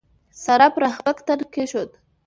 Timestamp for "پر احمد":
0.75-1.17